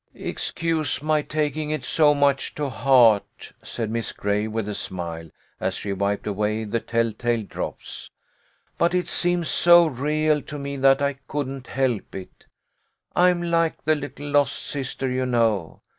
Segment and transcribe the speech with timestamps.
[0.15, 4.89] "Excuse my taking it so much to heart," said EUGENIA JOINS THE SEARCH.
[4.89, 5.31] 113 Miss Gray, with a
[5.63, 8.09] smile, as she wiped away the tell tale drops,"
[8.79, 12.47] but it seems so real to me that I couldn't help it.
[13.15, 15.81] I'm like the little lost sister, you know.